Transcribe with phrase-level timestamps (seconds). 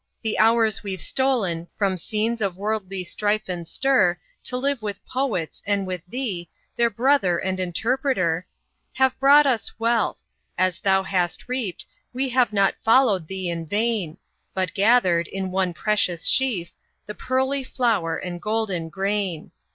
[0.23, 5.61] The hours we've stolen From scenes of worldly strife and stir, To live with poets,
[5.67, 8.47] and with thee, Their brother and interpreter,
[8.93, 10.17] Have brought us wealth;
[10.57, 14.17] as thou hast reaped, We have not followed thee in vain,
[14.55, 16.71] But gathered, in one precious sheaf,
[17.05, 19.51] The pearly flower and golden grain.